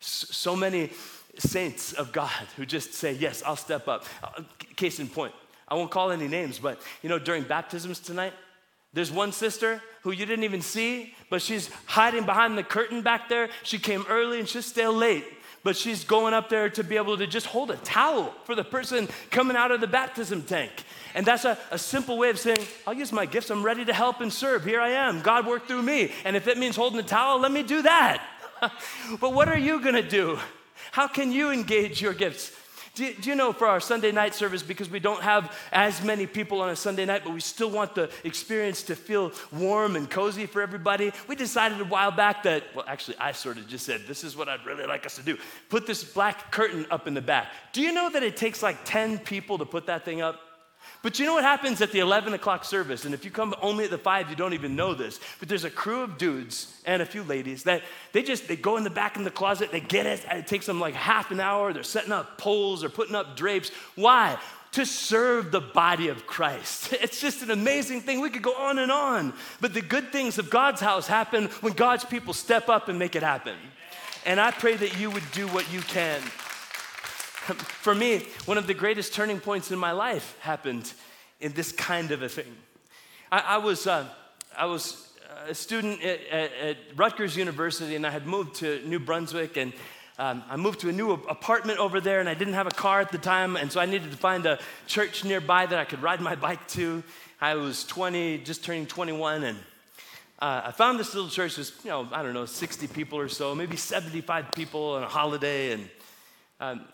[0.00, 0.90] So many
[1.38, 4.04] saints of God who just say, Yes, I'll step up.
[4.22, 4.42] Uh,
[4.74, 5.34] case in point,
[5.68, 8.32] I won't call any names, but you know, during baptisms tonight,
[8.92, 13.28] there's one sister who you didn't even see, but she's hiding behind the curtain back
[13.28, 13.48] there.
[13.62, 15.24] She came early and she'll stay late,
[15.64, 18.64] but she's going up there to be able to just hold a towel for the
[18.64, 20.70] person coming out of the baptism tank.
[21.14, 23.50] And that's a, a simple way of saying, I'll use my gifts.
[23.50, 24.64] I'm ready to help and serve.
[24.64, 25.22] Here I am.
[25.22, 26.12] God worked through me.
[26.24, 28.22] And if it means holding a towel, let me do that.
[29.20, 30.38] but what are you going to do?
[30.92, 32.52] How can you engage your gifts?
[32.96, 36.26] Do, do, you know for our Sunday night service, because we don't have as many
[36.26, 40.08] people on a Sunday night, but we still want the experience to feel warm and
[40.08, 43.84] cozy for everybody, we decided a while back that, well, actually, I sort of just
[43.84, 45.36] said, this is what I'd really like us to do.
[45.68, 47.48] Put this black curtain up in the back.
[47.74, 50.40] Do you know that it takes like 10 people to put that thing up?
[51.02, 53.04] But you know what happens at the 11 o'clock service?
[53.04, 55.20] And if you come only at the 5, you don't even know this.
[55.38, 58.76] But there's a crew of dudes and a few ladies that they just, they go
[58.76, 61.40] in the back in the closet, they get it, it takes them like half an
[61.40, 61.72] hour.
[61.72, 63.70] They're setting up poles, they're putting up drapes.
[63.94, 64.38] Why?
[64.72, 66.92] to serve the body of Christ.
[67.00, 68.20] It's just an amazing thing.
[68.20, 69.32] We could go on and on.
[69.60, 73.16] But the good things of God's house happen when God's people step up and make
[73.16, 73.56] it happen.
[74.26, 76.20] And I pray that you would do what you can.
[77.54, 80.92] For me, one of the greatest turning points in my life happened
[81.40, 82.56] in this kind of a thing.
[83.30, 84.08] I, I was, uh,
[84.58, 85.12] I was
[85.46, 89.72] a student at, at, at, Rutgers University, and I had moved to New Brunswick, and
[90.18, 93.00] um, I moved to a new apartment over there, and I didn't have a car
[93.00, 96.02] at the time, and so I needed to find a church nearby that I could
[96.02, 97.04] ride my bike to.
[97.40, 99.58] I was 20, just turning 21, and
[100.40, 101.58] uh, I found this little church.
[101.58, 105.08] was, you know, I don't know, 60 people or so, maybe 75 people on a
[105.08, 105.88] holiday, and
[106.58, 106.86] um,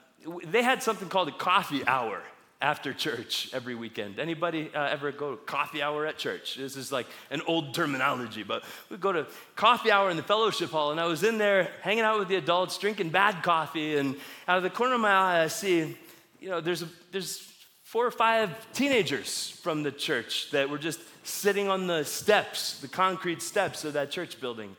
[0.44, 2.22] they had something called a coffee hour
[2.62, 4.20] after church every weekend.
[4.20, 6.54] Anybody uh, ever go to coffee hour at church?
[6.54, 10.70] This is like an old terminology, but we go to coffee hour in the fellowship
[10.70, 14.14] hall, and I was in there hanging out with the adults, drinking bad coffee, and
[14.46, 15.96] out of the corner of my eye, I see,
[16.38, 21.00] you know, there's a, there's four or five teenagers from the church that were just
[21.24, 24.76] sitting on the steps, the concrete steps of that church building.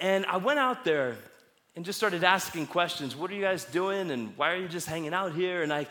[0.00, 1.18] And I went out there
[1.74, 3.16] and just started asking questions.
[3.16, 4.10] What are you guys doing?
[4.10, 5.62] And why are you just hanging out here?
[5.62, 5.86] And I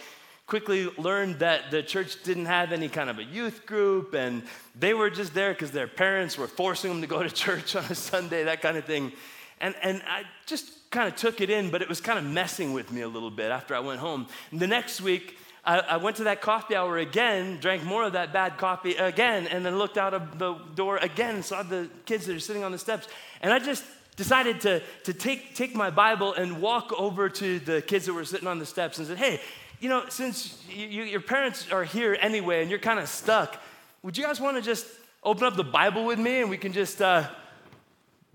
[0.45, 4.43] quickly learned that the church didn't have any kind of a youth group and
[4.77, 7.85] they were just there because their parents were forcing them to go to church on
[7.85, 9.11] a Sunday, that kind of thing.
[9.59, 12.73] And, and I just kind of took it in, but it was kind of messing
[12.73, 14.27] with me a little bit after I went home.
[14.51, 18.13] And the next week, I, I, went to that coffee hour again, drank more of
[18.13, 22.25] that bad coffee again, and then looked out of the door again saw the kids
[22.25, 23.07] that are sitting on the steps.
[23.41, 23.83] And I just
[24.21, 28.23] decided to, to take, take my Bible and walk over to the kids that were
[28.23, 29.41] sitting on the steps and said, Hey,
[29.79, 33.59] you know, since you, you, your parents are here anyway and you're kind of stuck,
[34.03, 34.85] would you guys want to just
[35.23, 37.27] open up the Bible with me and we can just uh,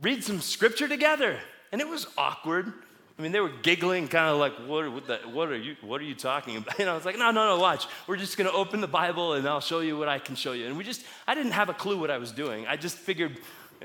[0.03, 1.38] read some scripture together?
[1.70, 2.72] And it was awkward.
[3.16, 6.01] I mean, they were giggling, kind of like, what, what, the, what, are you, what
[6.01, 6.79] are you talking about?
[6.81, 7.87] And I was like, no, no, no, watch.
[8.09, 10.53] We're just going to open the Bible and I'll show you what I can show
[10.53, 10.66] you.
[10.66, 12.66] And we just, I didn't have a clue what I was doing.
[12.66, 13.38] I just figured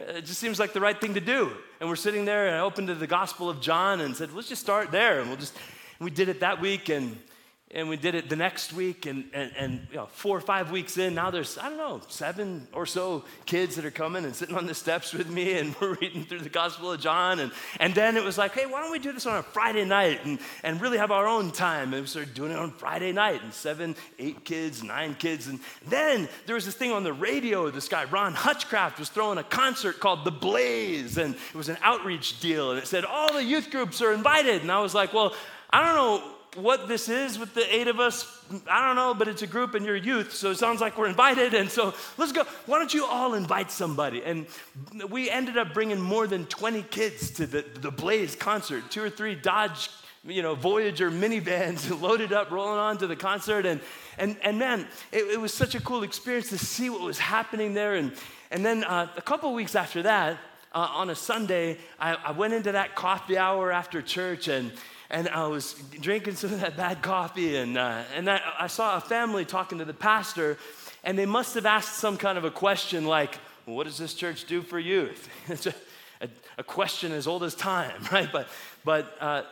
[0.10, 1.52] it just seems like the right thing to do.
[1.80, 4.50] And we're sitting there and I opened to the Gospel of John and said, let's
[4.50, 5.20] just start there.
[5.20, 5.56] And we'll just,
[6.00, 6.90] we did it that week.
[6.90, 7.18] And
[7.74, 10.72] and we did it the next week and, and, and you know, four or five
[10.72, 14.36] weeks in now there's i don't know seven or so kids that are coming and
[14.36, 17.52] sitting on the steps with me and we're reading through the gospel of john and,
[17.80, 20.20] and then it was like hey why don't we do this on a friday night
[20.26, 21.94] and, and really have our own time?
[21.94, 25.60] And we started doing it on friday night and seven eight kids nine kids and
[25.88, 29.44] then there was this thing on the radio this guy ron hutchcraft was throwing a
[29.44, 33.44] concert called the blaze and it was an outreach deal and it said all the
[33.44, 34.62] youth groups are invited.
[34.62, 35.34] And i was like well
[35.72, 38.28] i don't know what this is with the eight of us.
[38.70, 41.08] I don't know, but it's a group and you're youth, so it sounds like we're
[41.08, 41.54] invited.
[41.54, 42.44] And so let's go.
[42.66, 44.24] Why don't you all invite somebody?
[44.24, 44.46] And
[45.10, 49.10] we ended up bringing more than 20 kids to the, the Blaze concert, two or
[49.10, 49.90] three Dodge,
[50.26, 53.66] you know, Voyager minivans loaded up, rolling on to the concert.
[53.66, 53.80] And,
[54.18, 57.74] and, and man, it, it was such a cool experience to see what was happening
[57.74, 57.96] there.
[57.96, 58.12] And,
[58.52, 60.38] and then uh, a couple weeks after that,
[60.74, 64.72] uh, on a Sunday, I, I went into that coffee hour after church and
[65.12, 68.95] and I was drinking some of that bad coffee, and, uh, and I, I saw
[68.95, 70.58] a family talking to the pastor,
[71.04, 74.13] and they must have asked some kind of a question like, well, What does this
[74.13, 75.30] church do for youth?
[75.47, 75.74] it's a,
[76.21, 78.30] a, a, question as old as time, right?
[78.32, 78.47] But,
[78.86, 79.43] but uh,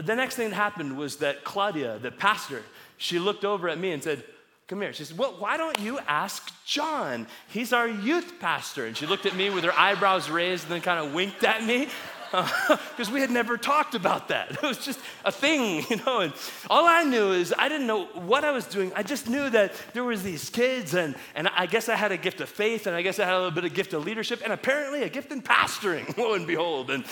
[0.00, 2.62] the next thing that happened was that Claudia, the pastor,
[2.96, 4.24] she looked over at me and said,
[4.68, 4.92] Come here.
[4.92, 7.28] She said, Well, why don't you ask John?
[7.46, 8.86] He's our youth pastor.
[8.86, 11.62] And she looked at me with her eyebrows raised and then kind of winked at
[11.62, 11.88] me
[12.90, 14.50] because we had never talked about that.
[14.62, 16.20] It was just a thing, you know.
[16.20, 16.32] And
[16.68, 18.92] all I knew is I didn't know what I was doing.
[18.94, 22.16] I just knew that there was these kids, and, and I guess I had a
[22.16, 24.40] gift of faith, and I guess I had a little bit of gift of leadership,
[24.42, 26.90] and apparently a gift in pastoring, lo and behold.
[26.90, 27.04] And,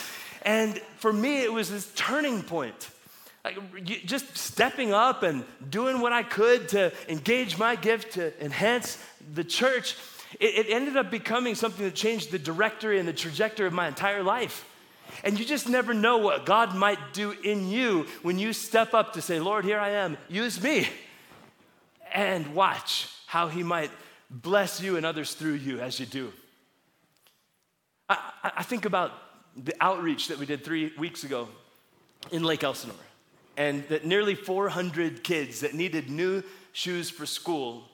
[0.43, 2.91] and for me, it was this turning point.
[3.45, 8.99] Like just stepping up and doing what I could to engage my gift to enhance
[9.35, 9.97] the church,
[10.41, 13.87] it, it ended up becoming something that changed the directory and the trajectory of my
[13.87, 14.65] entire life.
[15.23, 19.13] And you just never know what God might do in you when you step up
[19.13, 20.89] to say, Lord, here I am, use me.
[22.13, 23.91] And watch how He might
[24.31, 26.33] bless you and others through you as you do.
[28.09, 29.13] I, I think about
[29.57, 31.49] the outreach that we did three weeks ago
[32.33, 32.97] in Lake Elsinore,
[33.57, 37.85] and that nearly 400 kids that needed new shoes for school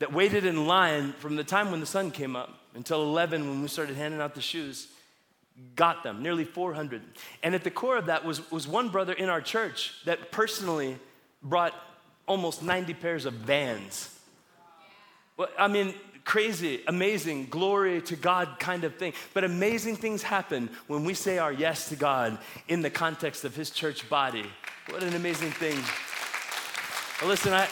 [0.00, 3.62] that waited in line from the time when the sun came up until 11 when
[3.62, 4.88] we started handing out the shoes
[5.76, 7.02] got them, nearly 400.
[7.42, 10.98] And at the core of that was, was one brother in our church that personally
[11.42, 11.74] brought
[12.26, 14.10] almost 90 pairs of vans.
[15.36, 19.12] Well, I mean, crazy, amazing, glory to God kind of thing.
[19.32, 22.38] But amazing things happen when we say our yes to God
[22.68, 24.44] in the context of His church body.
[24.90, 25.78] What an amazing thing.
[27.20, 27.68] Well, listen, I,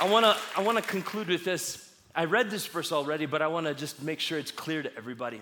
[0.00, 1.88] I wanna, I wanna conclude with this.
[2.14, 5.40] I read this verse already, but I wanna just make sure it's clear to everybody.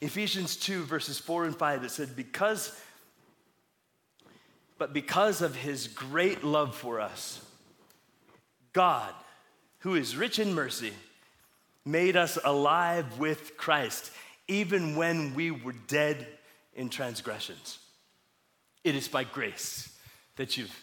[0.00, 2.78] Ephesians 2, verses 4 and 5, it said, Because,
[4.78, 7.44] but because of his great love for us,
[8.72, 9.12] God,
[9.80, 10.92] who is rich in mercy,
[11.84, 14.12] made us alive with Christ,
[14.46, 16.26] even when we were dead
[16.74, 17.78] in transgressions.
[18.84, 19.92] It is by grace
[20.36, 20.76] that you've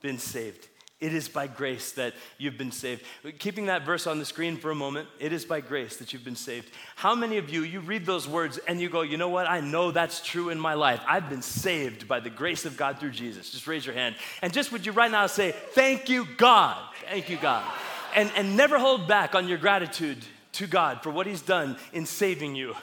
[0.00, 0.68] been saved.
[1.02, 3.02] It is by grace that you've been saved.
[3.40, 6.24] Keeping that verse on the screen for a moment, it is by grace that you've
[6.24, 6.70] been saved.
[6.94, 9.50] How many of you, you read those words and you go, you know what?
[9.50, 11.00] I know that's true in my life.
[11.08, 13.50] I've been saved by the grace of God through Jesus.
[13.50, 14.14] Just raise your hand.
[14.42, 16.78] And just would you right now say, thank you, God.
[17.10, 17.68] Thank you, God.
[18.14, 20.18] And, and never hold back on your gratitude
[20.52, 22.76] to God for what He's done in saving you.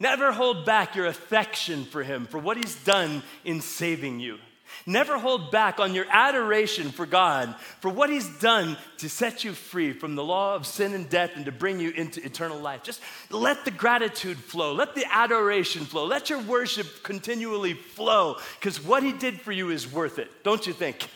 [0.00, 4.38] Never hold back your affection for Him for what He's done in saving you.
[4.84, 9.52] Never hold back on your adoration for God, for what He's done to set you
[9.52, 12.82] free from the law of sin and death and to bring you into eternal life.
[12.82, 13.00] Just
[13.30, 19.02] let the gratitude flow, let the adoration flow, let your worship continually flow, because what
[19.02, 21.08] He did for you is worth it, don't you think?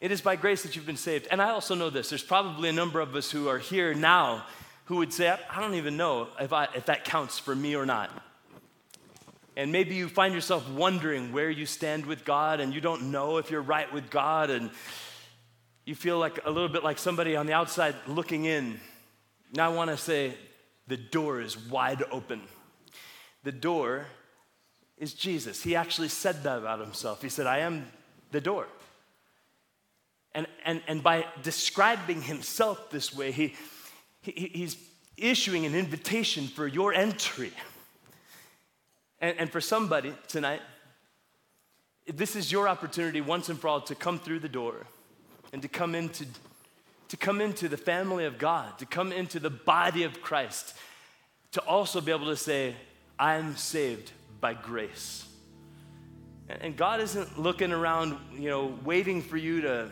[0.00, 1.28] It is by grace that you've been saved.
[1.30, 4.44] And I also know this there's probably a number of us who are here now
[4.86, 7.86] who would say, I don't even know if, I, if that counts for me or
[7.86, 8.10] not.
[9.56, 13.36] And maybe you find yourself wondering where you stand with God and you don't know
[13.36, 14.70] if you're right with God and
[15.84, 18.80] you feel like a little bit like somebody on the outside looking in.
[19.52, 20.34] Now I want to say
[20.86, 22.40] the door is wide open.
[23.44, 24.06] The door
[24.96, 25.62] is Jesus.
[25.62, 27.20] He actually said that about himself.
[27.20, 27.86] He said, I am
[28.30, 28.66] the door.
[30.34, 33.54] And, and, and by describing himself this way, he,
[34.22, 34.76] he, he's
[35.16, 37.52] issuing an invitation for your entry.
[39.22, 40.60] And, and for somebody tonight,
[42.12, 44.86] this is your opportunity once and for all to come through the door
[45.52, 46.26] and to come into
[47.08, 50.74] to come into the family of God, to come into the body of Christ,
[51.50, 52.74] to also be able to say,
[53.18, 54.10] I'm saved
[54.40, 55.26] by grace.
[56.48, 59.90] And God isn't looking around, you know, waiting for you to,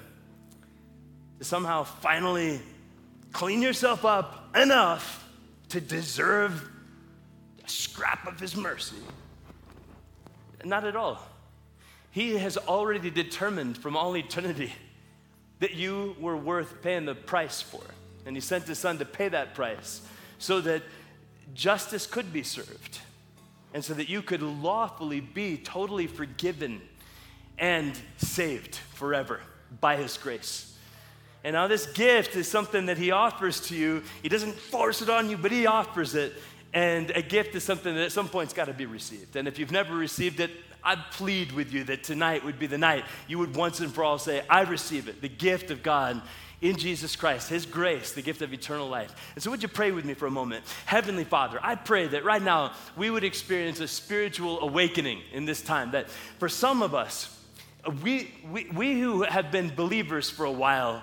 [1.41, 2.59] to somehow finally
[3.33, 5.28] clean yourself up enough
[5.68, 6.70] to deserve
[7.71, 8.97] scrap of His mercy.
[10.64, 11.21] Not at all.
[12.11, 14.73] He has already determined from all eternity
[15.61, 17.83] that you were worth paying the price for.
[18.27, 20.03] And He sent His Son to pay that price
[20.39, 20.83] so that
[21.55, 23.01] justice could be served
[23.73, 26.81] and so that you could lawfully be totally forgiven
[27.59, 29.41] and saved forever
[29.81, 30.66] by His grace.
[31.43, 34.03] And now, this gift is something that He offers to you.
[34.23, 36.35] He doesn't force it on you, but He offers it.
[36.73, 39.37] And a gift is something that at some point's got to be received.
[39.37, 40.51] And if you've never received it,
[40.83, 44.05] I plead with you that tonight would be the night you would once and for
[44.05, 46.23] all say, I receive it, the gift of God
[46.61, 49.14] in Jesus Christ, His grace, the gift of eternal life.
[49.35, 50.64] And so, would you pray with me for a moment?
[50.87, 55.62] Heavenly Father, I pray that right now we would experience a spiritual awakening in this
[55.62, 55.91] time.
[55.93, 57.37] That for some of us,
[58.03, 61.03] we, we, we who have been believers for a while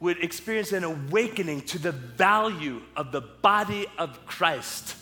[0.00, 4.96] would experience an awakening to the value of the body of Christ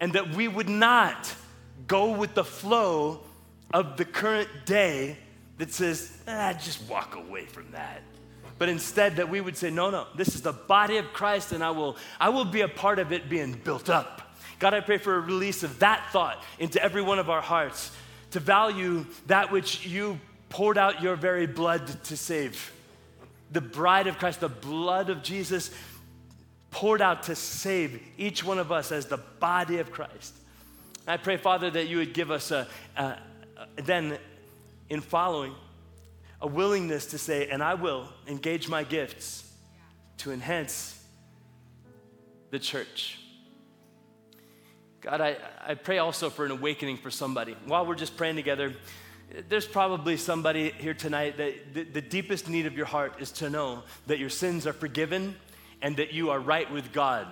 [0.00, 1.34] and that we would not
[1.86, 3.20] go with the flow
[3.72, 5.16] of the current day
[5.58, 8.02] that says, ah, just walk away from that.
[8.58, 11.62] But instead that we would say, no, no, this is the body of Christ and
[11.62, 14.22] I will, I will be a part of it being built up.
[14.58, 17.90] God, I pray for a release of that thought into every one of our hearts
[18.30, 20.18] to value that which you
[20.48, 22.72] poured out your very blood to save.
[23.52, 25.70] The bride of Christ, the blood of Jesus
[26.70, 30.34] poured out to save each one of us as the body of Christ.
[31.06, 33.02] I pray, Father, that you would give us a, a,
[33.78, 34.18] a, then,
[34.90, 35.54] in following,
[36.40, 39.50] a willingness to say, and I will engage my gifts
[40.18, 41.02] to enhance
[42.50, 43.18] the church.
[45.00, 47.56] God, I, I pray also for an awakening for somebody.
[47.66, 48.74] While we're just praying together,
[49.48, 53.50] there's probably somebody here tonight that the, the deepest need of your heart is to
[53.50, 55.36] know that your sins are forgiven
[55.82, 57.26] and that you are right with God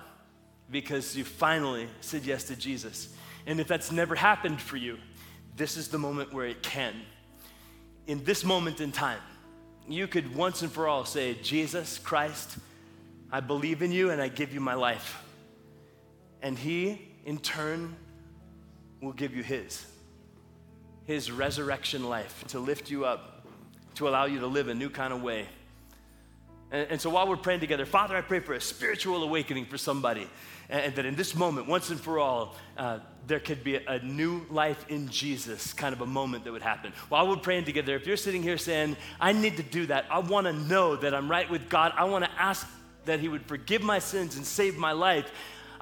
[0.70, 3.14] because you finally said yes to Jesus.
[3.46, 4.98] And if that's never happened for you,
[5.56, 6.94] this is the moment where it can.
[8.06, 9.20] In this moment in time,
[9.88, 12.58] you could once and for all say, Jesus Christ,
[13.30, 15.22] I believe in you and I give you my life.
[16.42, 17.96] And He, in turn,
[19.00, 19.84] will give you His.
[21.04, 23.46] His resurrection life to lift you up,
[23.96, 25.46] to allow you to live a new kind of way.
[26.74, 29.78] And, and so while we're praying together, Father, I pray for a spiritual awakening for
[29.78, 30.28] somebody.
[30.68, 32.98] And, and that in this moment, once and for all, uh,
[33.28, 36.62] there could be a, a, new life in Jesus, kind of a moment that would
[36.62, 36.92] happen.
[37.08, 40.18] While we're praying together, if you're sitting here saying, I need to do that, I
[40.18, 42.66] want to know that I'm right with God, I want to ask
[43.04, 45.30] that He would forgive my sins and save my life,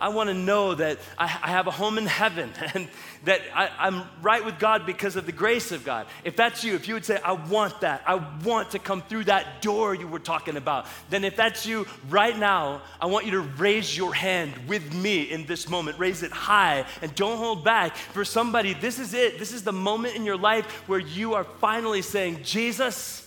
[0.03, 2.89] I want to know that I, I, have a home in heaven and
[3.25, 6.09] that I, I'm right with God because of the grace of God.
[6.25, 9.25] If that's you, if you would say, I want that, I want to come through
[9.25, 13.31] that door you were talking about, then if that's you right now, I want you
[13.33, 16.01] to raise your hand with me in this moment.
[16.01, 17.95] Raise it high and don't hold back.
[17.95, 19.39] For somebody, this is it.
[19.39, 23.22] This is the moment in your life where you are finally saying, Jesus,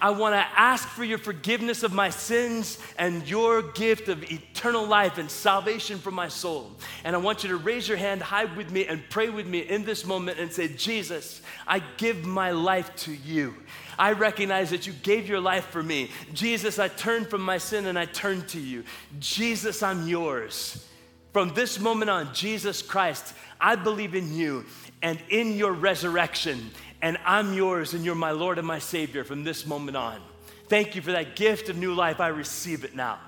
[0.00, 4.86] I want to ask for your forgiveness of my sins and your gift of eternal
[4.86, 6.72] life and salvation for my soul.
[7.04, 9.58] And I want you to raise your hand high with me and pray with me
[9.60, 13.54] in this moment and say, Jesus, I give my life to you.
[13.98, 16.10] I recognize that you gave your life for me.
[16.32, 18.84] Jesus, I turn from my sin and I turn to you.
[19.18, 20.86] Jesus, I'm yours.
[21.34, 24.64] From this moment on, Jesus Christ, I believe in you
[25.02, 26.70] and in your resurrection
[27.02, 30.20] and I'm yours, and you're my Lord and my Savior from this moment on.
[30.68, 32.20] Thank you for that gift of new life.
[32.20, 33.18] I receive it now.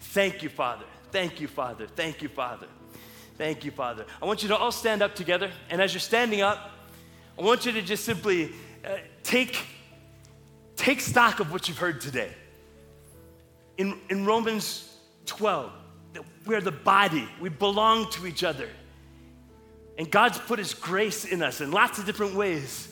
[0.00, 0.84] Thank you, Father.
[1.12, 1.86] Thank you, Father.
[1.86, 2.66] Thank you, Father.
[3.36, 4.04] Thank you, Father.
[4.20, 6.72] I want you to all stand up together, and as you're standing up,
[7.38, 8.52] I want you to just simply
[8.84, 9.58] uh, take,
[10.76, 12.32] take stock of what you've heard today.
[13.78, 14.94] In, in Romans
[15.26, 15.72] 12,
[16.44, 18.68] we're the body, we belong to each other.
[19.96, 22.89] And God's put His grace in us in lots of different ways.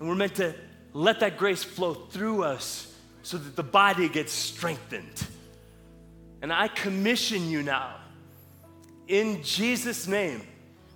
[0.00, 0.54] And we're meant to
[0.92, 2.92] let that grace flow through us
[3.22, 5.26] so that the body gets strengthened.
[6.42, 7.96] And I commission you now,
[9.06, 10.42] in Jesus' name,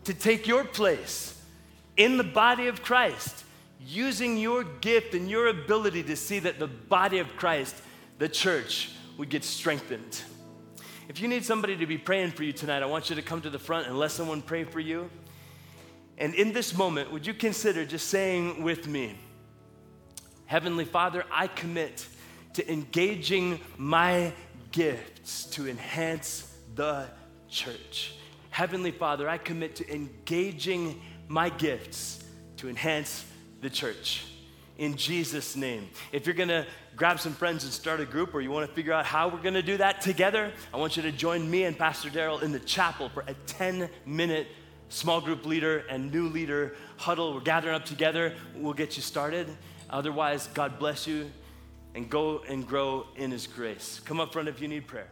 [0.05, 1.41] to take your place
[1.97, 3.45] in the body of Christ,
[3.87, 7.77] using your gift and your ability to see that the body of Christ,
[8.19, 10.23] the church, would get strengthened.
[11.09, 13.43] If you need somebody to be praying for you tonight, I want you to come
[13.43, 15.11] to the front and let someone pray for you.
[16.19, 19.19] And in this moment, would you consider just saying with me,
[20.47, 22.07] Heavenly Father, I commit
[22.55, 24.33] to engaging my
[24.71, 27.07] gifts to enhance the
[27.49, 28.15] church.
[28.51, 32.25] Heavenly Father, I commit to engaging my gifts
[32.59, 33.25] to enhance
[33.61, 34.25] the church.
[34.79, 35.89] In Jesus' name.
[36.13, 39.07] If you're gonna grab some friends and start a group, or you wanna figure out
[39.07, 42.43] how we're gonna do that together, I want you to join me and Pastor Daryl
[42.43, 44.49] in the chapel for a 10 minute
[44.95, 47.35] small group leader and new leader huddle.
[47.35, 48.33] We're gathering up together.
[48.55, 49.49] We'll get you started.
[49.91, 51.31] Otherwise, God bless you
[51.95, 54.01] and go and grow in His grace.
[54.05, 55.09] Come up front if you need prayer.